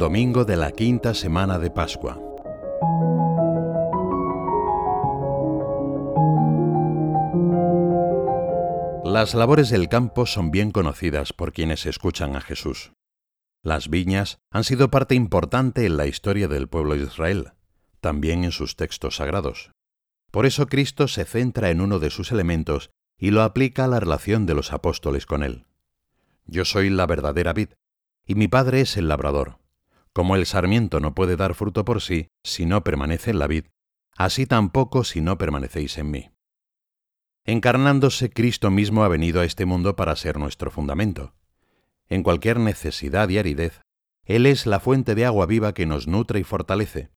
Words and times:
domingo 0.00 0.46
de 0.46 0.56
la 0.56 0.72
quinta 0.72 1.12
semana 1.12 1.58
de 1.58 1.70
Pascua. 1.70 2.18
Las 9.04 9.34
labores 9.34 9.68
del 9.68 9.90
campo 9.90 10.24
son 10.24 10.50
bien 10.50 10.70
conocidas 10.70 11.34
por 11.34 11.52
quienes 11.52 11.84
escuchan 11.84 12.34
a 12.34 12.40
Jesús. 12.40 12.92
Las 13.62 13.90
viñas 13.90 14.38
han 14.50 14.64
sido 14.64 14.90
parte 14.90 15.14
importante 15.14 15.84
en 15.84 15.98
la 15.98 16.06
historia 16.06 16.48
del 16.48 16.66
pueblo 16.66 16.94
de 16.94 17.02
Israel, 17.02 17.52
también 18.00 18.44
en 18.44 18.52
sus 18.52 18.76
textos 18.76 19.16
sagrados. 19.16 19.70
Por 20.30 20.46
eso 20.46 20.66
Cristo 20.66 21.08
se 21.08 21.26
centra 21.26 21.68
en 21.68 21.82
uno 21.82 21.98
de 21.98 22.08
sus 22.08 22.32
elementos 22.32 22.88
y 23.18 23.32
lo 23.32 23.42
aplica 23.42 23.84
a 23.84 23.88
la 23.88 24.00
relación 24.00 24.46
de 24.46 24.54
los 24.54 24.72
apóstoles 24.72 25.26
con 25.26 25.42
él. 25.42 25.66
Yo 26.46 26.64
soy 26.64 26.88
la 26.88 27.04
verdadera 27.04 27.52
vid, 27.52 27.68
y 28.26 28.34
mi 28.34 28.48
Padre 28.48 28.80
es 28.80 28.96
el 28.96 29.06
labrador. 29.06 29.59
Como 30.12 30.36
el 30.36 30.46
sarmiento 30.46 31.00
no 31.00 31.14
puede 31.14 31.36
dar 31.36 31.54
fruto 31.54 31.84
por 31.84 32.00
sí 32.00 32.28
si 32.44 32.66
no 32.66 32.82
permanece 32.82 33.30
en 33.30 33.38
la 33.38 33.46
vid, 33.46 33.66
así 34.16 34.46
tampoco 34.46 35.04
si 35.04 35.20
no 35.20 35.38
permanecéis 35.38 35.98
en 35.98 36.10
mí. 36.10 36.30
Encarnándose, 37.46 38.30
Cristo 38.30 38.70
mismo 38.70 39.02
ha 39.04 39.08
venido 39.08 39.40
a 39.40 39.44
este 39.44 39.64
mundo 39.64 39.96
para 39.96 40.14
ser 40.16 40.38
nuestro 40.38 40.70
fundamento. 40.70 41.34
En 42.08 42.22
cualquier 42.22 42.58
necesidad 42.58 43.28
y 43.28 43.38
aridez, 43.38 43.80
Él 44.24 44.46
es 44.46 44.66
la 44.66 44.80
fuente 44.80 45.14
de 45.14 45.24
agua 45.24 45.46
viva 45.46 45.72
que 45.72 45.86
nos 45.86 46.06
nutre 46.06 46.40
y 46.40 46.44
fortalece. 46.44 47.10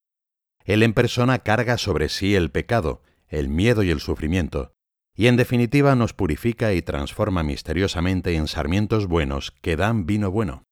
Él 0.63 0.81
en 0.83 0.93
persona 0.93 1.39
carga 1.39 1.77
sobre 1.77 2.09
sí 2.09 2.35
el 2.35 2.51
pecado, 2.51 3.01
el 3.27 3.49
miedo 3.49 3.83
y 3.83 3.89
el 3.89 3.99
sufrimiento, 3.99 4.71
y 5.15 5.27
en 5.27 5.35
definitiva 5.35 5.95
nos 5.95 6.13
purifica 6.13 6.73
y 6.73 6.81
transforma 6.81 7.43
misteriosamente 7.43 8.35
en 8.35 8.47
sarmientos 8.47 9.07
buenos 9.07 9.51
que 9.61 9.75
dan 9.75 10.05
vino 10.05 10.31
bueno. 10.31 10.63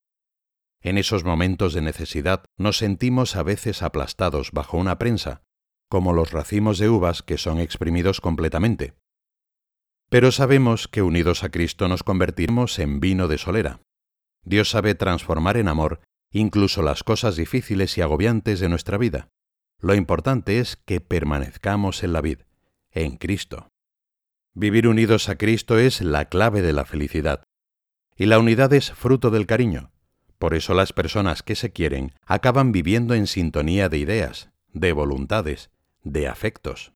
En 0.81 0.97
esos 0.97 1.23
momentos 1.23 1.73
de 1.73 1.81
necesidad 1.81 2.43
nos 2.57 2.77
sentimos 2.77 3.35
a 3.35 3.43
veces 3.43 3.83
aplastados 3.83 4.51
bajo 4.51 4.77
una 4.77 4.97
prensa, 4.97 5.43
como 5.89 6.13
los 6.13 6.31
racimos 6.31 6.79
de 6.79 6.89
uvas 6.89 7.21
que 7.21 7.37
son 7.37 7.59
exprimidos 7.59 8.21
completamente. 8.21 8.93
Pero 10.09 10.31
sabemos 10.31 10.87
que 10.87 11.01
unidos 11.01 11.43
a 11.43 11.49
Cristo 11.49 11.87
nos 11.87 12.03
convertiremos 12.03 12.79
en 12.79 12.99
vino 12.99 13.27
de 13.27 13.37
solera. 13.37 13.81
Dios 14.43 14.69
sabe 14.69 14.95
transformar 14.95 15.57
en 15.57 15.67
amor 15.67 16.01
incluso 16.31 16.81
las 16.81 17.03
cosas 17.03 17.35
difíciles 17.35 17.97
y 17.97 18.01
agobiantes 18.01 18.59
de 18.59 18.69
nuestra 18.69 18.97
vida. 18.97 19.27
Lo 19.79 19.95
importante 19.95 20.59
es 20.59 20.77
que 20.77 21.01
permanezcamos 21.01 22.03
en 22.03 22.13
la 22.13 22.21
vid, 22.21 22.39
en 22.91 23.17
Cristo. 23.17 23.67
Vivir 24.53 24.87
unidos 24.87 25.29
a 25.29 25.37
Cristo 25.37 25.77
es 25.77 26.01
la 26.01 26.25
clave 26.25 26.61
de 26.61 26.73
la 26.73 26.85
felicidad. 26.85 27.43
Y 28.15 28.25
la 28.25 28.39
unidad 28.39 28.73
es 28.73 28.91
fruto 28.91 29.29
del 29.29 29.45
cariño. 29.45 29.90
Por 30.41 30.55
eso 30.55 30.73
las 30.73 30.91
personas 30.91 31.43
que 31.43 31.53
se 31.53 31.71
quieren 31.71 32.13
acaban 32.25 32.71
viviendo 32.71 33.13
en 33.13 33.27
sintonía 33.27 33.89
de 33.89 33.99
ideas, 33.99 34.49
de 34.73 34.91
voluntades, 34.91 35.69
de 36.03 36.27
afectos. 36.27 36.93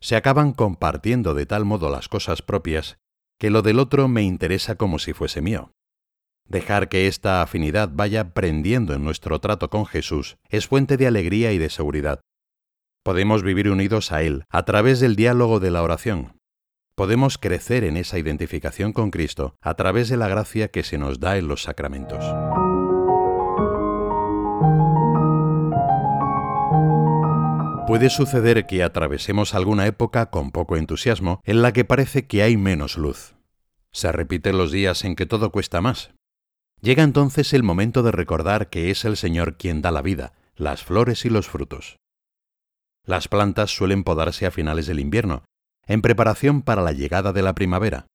Se 0.00 0.16
acaban 0.16 0.52
compartiendo 0.52 1.34
de 1.34 1.44
tal 1.44 1.66
modo 1.66 1.90
las 1.90 2.08
cosas 2.08 2.40
propias 2.40 2.96
que 3.38 3.50
lo 3.50 3.60
del 3.60 3.78
otro 3.78 4.08
me 4.08 4.22
interesa 4.22 4.76
como 4.76 4.98
si 4.98 5.12
fuese 5.12 5.42
mío. 5.42 5.70
Dejar 6.46 6.88
que 6.88 7.08
esta 7.08 7.42
afinidad 7.42 7.90
vaya 7.92 8.32
prendiendo 8.32 8.94
en 8.94 9.04
nuestro 9.04 9.38
trato 9.38 9.68
con 9.68 9.84
Jesús 9.84 10.38
es 10.48 10.66
fuente 10.66 10.96
de 10.96 11.08
alegría 11.08 11.52
y 11.52 11.58
de 11.58 11.68
seguridad. 11.68 12.20
Podemos 13.04 13.42
vivir 13.42 13.68
unidos 13.68 14.12
a 14.12 14.22
Él 14.22 14.44
a 14.48 14.64
través 14.64 14.98
del 14.98 15.14
diálogo 15.14 15.60
de 15.60 15.70
la 15.70 15.82
oración. 15.82 16.38
Podemos 16.94 17.36
crecer 17.36 17.84
en 17.84 17.98
esa 17.98 18.18
identificación 18.18 18.94
con 18.94 19.10
Cristo 19.10 19.56
a 19.60 19.74
través 19.74 20.08
de 20.08 20.16
la 20.16 20.28
gracia 20.28 20.68
que 20.68 20.82
se 20.82 20.96
nos 20.96 21.20
da 21.20 21.36
en 21.36 21.48
los 21.48 21.64
sacramentos. 21.64 22.24
Puede 27.88 28.10
suceder 28.10 28.66
que 28.66 28.82
atravesemos 28.82 29.54
alguna 29.54 29.86
época 29.86 30.26
con 30.26 30.50
poco 30.50 30.76
entusiasmo 30.76 31.40
en 31.44 31.62
la 31.62 31.72
que 31.72 31.86
parece 31.86 32.26
que 32.26 32.42
hay 32.42 32.58
menos 32.58 32.98
luz. 32.98 33.34
Se 33.92 34.12
repiten 34.12 34.58
los 34.58 34.70
días 34.70 35.04
en 35.04 35.16
que 35.16 35.24
todo 35.24 35.50
cuesta 35.50 35.80
más. 35.80 36.10
Llega 36.82 37.02
entonces 37.02 37.54
el 37.54 37.62
momento 37.62 38.02
de 38.02 38.12
recordar 38.12 38.68
que 38.68 38.90
es 38.90 39.06
el 39.06 39.16
Señor 39.16 39.56
quien 39.56 39.80
da 39.80 39.90
la 39.90 40.02
vida, 40.02 40.34
las 40.54 40.84
flores 40.84 41.24
y 41.24 41.30
los 41.30 41.48
frutos. 41.48 41.96
Las 43.06 43.26
plantas 43.26 43.70
suelen 43.70 44.04
podarse 44.04 44.44
a 44.44 44.50
finales 44.50 44.86
del 44.86 45.00
invierno, 45.00 45.46
en 45.86 46.02
preparación 46.02 46.60
para 46.60 46.82
la 46.82 46.92
llegada 46.92 47.32
de 47.32 47.40
la 47.40 47.54
primavera. 47.54 48.06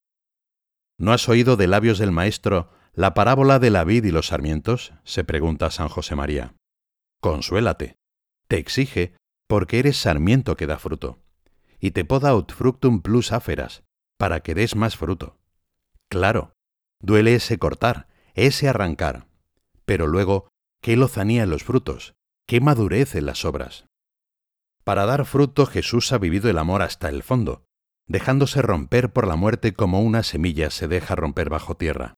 ¿No 0.99 1.13
has 1.13 1.27
oído 1.27 1.57
de 1.57 1.65
labios 1.65 1.97
del 1.97 2.11
Maestro 2.11 2.69
la 2.93 3.15
parábola 3.15 3.57
de 3.57 3.71
la 3.71 3.83
vid 3.85 4.03
y 4.03 4.11
los 4.11 4.27
sarmientos? 4.27 4.93
se 5.03 5.23
pregunta 5.23 5.71
San 5.71 5.89
José 5.89 6.15
María. 6.15 6.53
Consuélate. 7.19 7.95
Te 8.47 8.59
exige 8.59 9.15
porque 9.53 9.77
eres 9.77 9.97
sarmiento 9.97 10.57
que 10.57 10.65
da 10.65 10.79
fruto, 10.79 11.19
y 11.79 11.91
te 11.91 12.05
poda 12.05 12.29
aut 12.29 12.51
fructum 12.51 13.03
plus 13.03 13.31
aferas, 13.31 13.83
para 14.17 14.39
que 14.39 14.55
des 14.55 14.75
más 14.75 14.97
fruto. 14.97 15.37
Claro, 16.09 16.55
duele 16.99 17.35
ese 17.35 17.59
cortar, 17.59 18.07
ese 18.33 18.67
arrancar, 18.67 19.27
pero 19.85 20.07
luego, 20.07 20.49
qué 20.81 20.97
lozanía 20.97 21.43
en 21.43 21.51
los 21.51 21.63
frutos, 21.63 22.15
qué 22.47 22.61
madurez 22.61 23.13
en 23.13 23.27
las 23.27 23.45
obras. 23.45 23.85
Para 24.83 25.05
dar 25.05 25.23
fruto 25.23 25.67
Jesús 25.67 26.11
ha 26.13 26.17
vivido 26.17 26.49
el 26.49 26.57
amor 26.57 26.81
hasta 26.81 27.07
el 27.09 27.21
fondo, 27.21 27.63
dejándose 28.07 28.63
romper 28.63 29.13
por 29.13 29.27
la 29.27 29.35
muerte 29.35 29.75
como 29.75 30.01
una 30.01 30.23
semilla 30.23 30.71
se 30.71 30.87
deja 30.87 31.15
romper 31.15 31.51
bajo 31.51 31.77
tierra. 31.77 32.15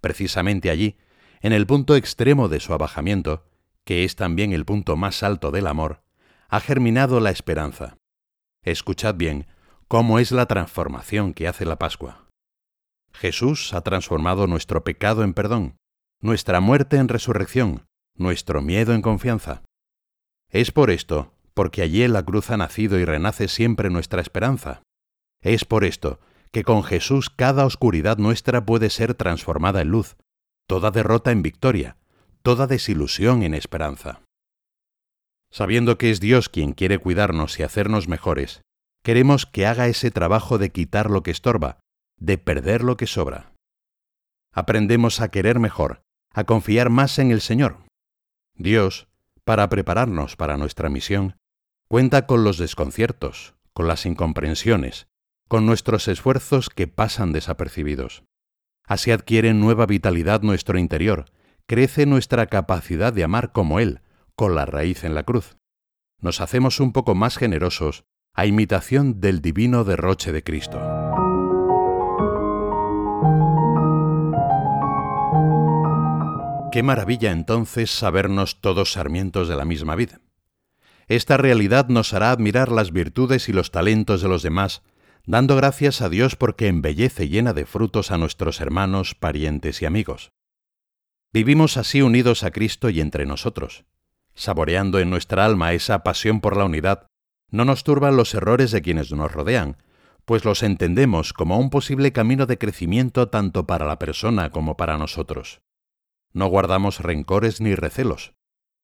Precisamente 0.00 0.70
allí, 0.70 0.96
en 1.40 1.52
el 1.52 1.68
punto 1.68 1.94
extremo 1.94 2.48
de 2.48 2.58
su 2.58 2.74
abajamiento, 2.74 3.44
que 3.84 4.02
es 4.02 4.16
también 4.16 4.52
el 4.52 4.64
punto 4.64 4.96
más 4.96 5.22
alto 5.22 5.52
del 5.52 5.68
amor, 5.68 6.02
ha 6.54 6.60
germinado 6.60 7.18
la 7.18 7.30
esperanza. 7.30 7.96
Escuchad 8.62 9.16
bien 9.16 9.48
cómo 9.88 10.20
es 10.20 10.30
la 10.30 10.46
transformación 10.46 11.34
que 11.34 11.48
hace 11.48 11.64
la 11.64 11.80
Pascua. 11.80 12.28
Jesús 13.12 13.74
ha 13.74 13.80
transformado 13.80 14.46
nuestro 14.46 14.84
pecado 14.84 15.24
en 15.24 15.34
perdón, 15.34 15.76
nuestra 16.22 16.60
muerte 16.60 16.98
en 16.98 17.08
resurrección, 17.08 17.86
nuestro 18.16 18.62
miedo 18.62 18.94
en 18.94 19.02
confianza. 19.02 19.64
Es 20.48 20.70
por 20.70 20.92
esto, 20.92 21.32
porque 21.54 21.82
allí 21.82 22.04
en 22.04 22.12
la 22.12 22.22
cruz 22.22 22.50
ha 22.50 22.56
nacido 22.56 23.00
y 23.00 23.04
renace 23.04 23.48
siempre 23.48 23.90
nuestra 23.90 24.20
esperanza. 24.20 24.84
Es 25.42 25.64
por 25.64 25.82
esto 25.82 26.20
que 26.52 26.62
con 26.62 26.84
Jesús 26.84 27.30
cada 27.30 27.66
oscuridad 27.66 28.18
nuestra 28.18 28.64
puede 28.64 28.90
ser 28.90 29.14
transformada 29.14 29.80
en 29.80 29.88
luz, 29.88 30.14
toda 30.68 30.92
derrota 30.92 31.32
en 31.32 31.42
victoria, 31.42 31.96
toda 32.44 32.68
desilusión 32.68 33.42
en 33.42 33.54
esperanza. 33.54 34.23
Sabiendo 35.54 35.98
que 35.98 36.10
es 36.10 36.18
Dios 36.18 36.48
quien 36.48 36.72
quiere 36.72 36.98
cuidarnos 36.98 37.60
y 37.60 37.62
hacernos 37.62 38.08
mejores, 38.08 38.62
queremos 39.04 39.46
que 39.46 39.66
haga 39.66 39.86
ese 39.86 40.10
trabajo 40.10 40.58
de 40.58 40.70
quitar 40.70 41.08
lo 41.10 41.22
que 41.22 41.30
estorba, 41.30 41.78
de 42.18 42.38
perder 42.38 42.82
lo 42.82 42.96
que 42.96 43.06
sobra. 43.06 43.52
Aprendemos 44.52 45.20
a 45.20 45.28
querer 45.28 45.60
mejor, 45.60 46.02
a 46.32 46.42
confiar 46.42 46.90
más 46.90 47.20
en 47.20 47.30
el 47.30 47.40
Señor. 47.40 47.76
Dios, 48.56 49.06
para 49.44 49.68
prepararnos 49.68 50.34
para 50.34 50.56
nuestra 50.56 50.88
misión, 50.88 51.36
cuenta 51.86 52.26
con 52.26 52.42
los 52.42 52.58
desconciertos, 52.58 53.54
con 53.72 53.86
las 53.86 54.06
incomprensiones, 54.06 55.06
con 55.46 55.66
nuestros 55.66 56.08
esfuerzos 56.08 56.68
que 56.68 56.88
pasan 56.88 57.32
desapercibidos. 57.32 58.24
Así 58.88 59.12
adquiere 59.12 59.54
nueva 59.54 59.86
vitalidad 59.86 60.42
nuestro 60.42 60.80
interior, 60.80 61.26
crece 61.68 62.06
nuestra 62.06 62.46
capacidad 62.46 63.12
de 63.12 63.22
amar 63.22 63.52
como 63.52 63.78
Él, 63.78 64.00
con 64.36 64.54
la 64.54 64.66
raíz 64.66 65.04
en 65.04 65.14
la 65.14 65.22
cruz. 65.22 65.56
Nos 66.20 66.40
hacemos 66.40 66.80
un 66.80 66.92
poco 66.92 67.14
más 67.14 67.36
generosos 67.36 68.04
a 68.32 68.46
imitación 68.46 69.20
del 69.20 69.40
divino 69.40 69.84
derroche 69.84 70.32
de 70.32 70.42
Cristo. 70.42 70.80
Qué 76.72 76.82
maravilla 76.82 77.30
entonces 77.30 77.92
sabernos 77.92 78.60
todos 78.60 78.92
sarmientos 78.92 79.48
de 79.48 79.54
la 79.54 79.64
misma 79.64 79.94
vida. 79.94 80.20
Esta 81.06 81.36
realidad 81.36 81.88
nos 81.88 82.14
hará 82.14 82.32
admirar 82.32 82.72
las 82.72 82.90
virtudes 82.90 83.48
y 83.48 83.52
los 83.52 83.70
talentos 83.70 84.22
de 84.22 84.28
los 84.28 84.42
demás, 84.42 84.82
dando 85.26 85.54
gracias 85.54 86.00
a 86.00 86.08
Dios 86.08 86.34
porque 86.34 86.66
embellece 86.66 87.28
llena 87.28 87.52
de 87.52 87.66
frutos 87.66 88.10
a 88.10 88.18
nuestros 88.18 88.60
hermanos, 88.60 89.14
parientes 89.14 89.82
y 89.82 89.86
amigos. 89.86 90.32
Vivimos 91.32 91.76
así 91.76 92.02
unidos 92.02 92.42
a 92.42 92.50
Cristo 92.50 92.90
y 92.90 93.00
entre 93.00 93.26
nosotros 93.26 93.84
saboreando 94.34 94.98
en 94.98 95.10
nuestra 95.10 95.44
alma 95.44 95.72
esa 95.72 96.02
pasión 96.02 96.40
por 96.40 96.56
la 96.56 96.64
unidad, 96.64 97.06
no 97.50 97.64
nos 97.64 97.84
turban 97.84 98.16
los 98.16 98.34
errores 98.34 98.70
de 98.70 98.82
quienes 98.82 99.12
nos 99.12 99.32
rodean, 99.32 99.76
pues 100.24 100.44
los 100.44 100.62
entendemos 100.62 101.32
como 101.32 101.58
un 101.58 101.70
posible 101.70 102.12
camino 102.12 102.46
de 102.46 102.58
crecimiento 102.58 103.28
tanto 103.28 103.66
para 103.66 103.86
la 103.86 103.98
persona 103.98 104.50
como 104.50 104.76
para 104.76 104.98
nosotros. 104.98 105.60
No 106.32 106.48
guardamos 106.48 107.00
rencores 107.00 107.60
ni 107.60 107.74
recelos. 107.74 108.34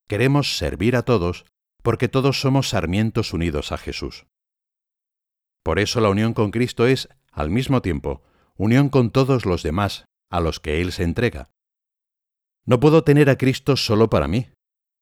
Queremos 0.08 0.56
servir 0.56 0.96
a 0.96 1.02
todos 1.02 1.46
porque 1.82 2.08
todos 2.08 2.40
somos 2.40 2.68
sarmientos 2.68 3.32
unidos 3.32 3.72
a 3.72 3.78
Jesús. 3.78 4.26
Por 5.62 5.78
eso 5.78 6.00
la 6.00 6.10
unión 6.10 6.34
con 6.34 6.50
Cristo 6.50 6.86
es, 6.86 7.08
al 7.32 7.50
mismo 7.50 7.82
tiempo, 7.82 8.22
unión 8.56 8.88
con 8.88 9.10
todos 9.10 9.46
los 9.46 9.62
demás, 9.62 10.04
a 10.30 10.40
los 10.40 10.60
que 10.60 10.80
Él 10.80 10.92
se 10.92 11.02
entrega. 11.02 11.50
No 12.64 12.80
puedo 12.80 13.02
tener 13.02 13.30
a 13.30 13.36
Cristo 13.36 13.76
solo 13.76 14.10
para 14.10 14.28
mí, 14.28 14.48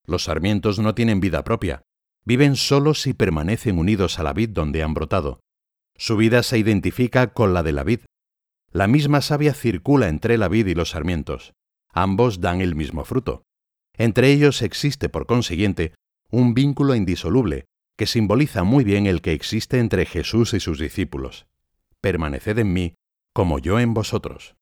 Los 0.09 0.23
sarmientos 0.23 0.79
no 0.79 0.95
tienen 0.95 1.19
vida 1.19 1.43
propia, 1.43 1.83
viven 2.25 2.55
solos 2.55 3.05
y 3.05 3.13
permanecen 3.13 3.77
unidos 3.77 4.17
a 4.17 4.23
la 4.23 4.33
vid 4.33 4.49
donde 4.49 4.81
han 4.81 4.95
brotado. 4.95 5.39
Su 5.97 6.17
vida 6.17 6.41
se 6.41 6.57
identifica 6.57 7.31
con 7.31 7.53
la 7.53 7.61
de 7.61 7.73
la 7.73 7.83
vid. 7.83 7.99
La 8.71 8.87
misma 8.87 9.21
savia 9.21 9.53
circula 9.53 10.07
entre 10.07 10.39
la 10.39 10.47
vid 10.47 10.65
y 10.65 10.73
los 10.73 10.89
sarmientos. 10.89 11.53
Ambos 11.93 12.41
dan 12.41 12.59
el 12.59 12.73
mismo 12.73 13.05
fruto. 13.05 13.43
Entre 13.97 14.31
ellos 14.31 14.63
existe, 14.63 15.09
por 15.09 15.27
consiguiente, 15.27 15.93
un 16.31 16.55
vínculo 16.55 16.95
indisoluble 16.95 17.65
que 17.95 18.07
simboliza 18.07 18.63
muy 18.63 18.83
bien 18.83 19.05
el 19.05 19.21
que 19.21 19.33
existe 19.33 19.77
entre 19.77 20.07
Jesús 20.07 20.55
y 20.55 20.59
sus 20.59 20.79
discípulos. 20.79 21.45
Permaneced 22.01 22.57
en 22.57 22.73
mí, 22.73 22.95
como 23.31 23.59
yo 23.59 23.79
en 23.79 23.93
vosotros. 23.93 24.55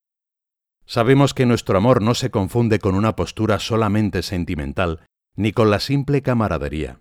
Sabemos 0.86 1.34
que 1.34 1.46
nuestro 1.46 1.78
amor 1.78 2.02
no 2.02 2.16
se 2.16 2.32
confunde 2.32 2.80
con 2.80 2.96
una 2.96 3.16
postura 3.16 3.60
solamente 3.60 4.24
sentimental, 4.24 5.07
ni 5.38 5.54
con 5.54 5.70
la 5.70 5.80
simple 5.80 6.22
camaradería. 6.22 7.00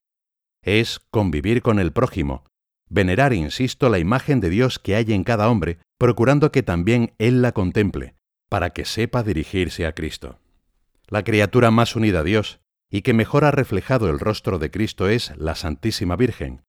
Es 0.62 1.00
convivir 1.10 1.62
con 1.62 1.80
el 1.80 1.92
prójimo, 1.92 2.44
venerar, 2.88 3.32
insisto, 3.32 3.88
la 3.88 3.98
imagen 3.98 4.40
de 4.40 4.50
Dios 4.50 4.78
que 4.78 4.94
hay 4.94 5.12
en 5.12 5.24
cada 5.24 5.48
hombre, 5.48 5.78
procurando 5.98 6.52
que 6.52 6.62
también 6.62 7.14
Él 7.18 7.42
la 7.42 7.52
contemple, 7.52 8.14
para 8.48 8.70
que 8.70 8.84
sepa 8.84 9.22
dirigirse 9.22 9.86
a 9.86 9.92
Cristo. 9.92 10.38
La 11.08 11.24
criatura 11.24 11.70
más 11.70 11.96
unida 11.96 12.20
a 12.20 12.24
Dios, 12.24 12.60
y 12.90 13.02
que 13.02 13.14
mejor 13.14 13.44
ha 13.44 13.50
reflejado 13.50 14.08
el 14.08 14.20
rostro 14.20 14.58
de 14.58 14.70
Cristo 14.70 15.08
es 15.08 15.32
la 15.36 15.54
Santísima 15.54 16.14
Virgen, 16.16 16.62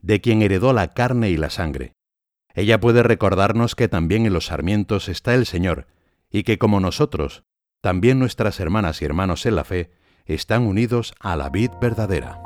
de 0.00 0.20
quien 0.20 0.42
heredó 0.42 0.72
la 0.72 0.92
carne 0.92 1.30
y 1.30 1.36
la 1.36 1.50
sangre. 1.50 1.92
Ella 2.54 2.80
puede 2.80 3.02
recordarnos 3.02 3.74
que 3.74 3.88
también 3.88 4.26
en 4.26 4.32
los 4.32 4.46
sarmientos 4.46 5.08
está 5.08 5.34
el 5.34 5.46
Señor, 5.46 5.86
y 6.30 6.42
que 6.42 6.58
como 6.58 6.80
nosotros, 6.80 7.44
también 7.80 8.18
nuestras 8.18 8.60
hermanas 8.60 9.00
y 9.00 9.04
hermanos 9.04 9.46
en 9.46 9.56
la 9.56 9.64
fe 9.64 9.90
están 10.26 10.66
unidos 10.66 11.14
a 11.20 11.36
la 11.36 11.48
vid 11.50 11.70
verdadera. 11.80 12.40